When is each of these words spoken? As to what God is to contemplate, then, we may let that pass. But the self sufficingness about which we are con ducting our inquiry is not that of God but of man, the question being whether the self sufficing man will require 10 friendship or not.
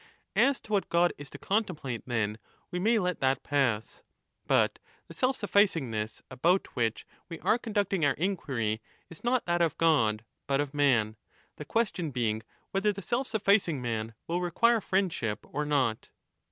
As 0.35 0.59
to 0.61 0.71
what 0.73 0.89
God 0.89 1.13
is 1.19 1.29
to 1.29 1.37
contemplate, 1.37 2.01
then, 2.07 2.39
we 2.71 2.79
may 2.79 2.97
let 2.97 3.19
that 3.19 3.43
pass. 3.43 4.01
But 4.47 4.79
the 5.07 5.13
self 5.13 5.37
sufficingness 5.39 6.23
about 6.31 6.75
which 6.75 7.05
we 7.29 7.39
are 7.41 7.59
con 7.59 7.75
ducting 7.75 8.03
our 8.03 8.15
inquiry 8.15 8.81
is 9.11 9.23
not 9.23 9.45
that 9.45 9.61
of 9.61 9.77
God 9.77 10.25
but 10.47 10.59
of 10.59 10.73
man, 10.73 11.17
the 11.57 11.65
question 11.65 12.09
being 12.09 12.41
whether 12.71 12.91
the 12.91 13.03
self 13.03 13.27
sufficing 13.27 13.79
man 13.79 14.15
will 14.25 14.41
require 14.41 14.77
10 14.81 14.81
friendship 14.81 15.45
or 15.53 15.67
not. 15.67 16.09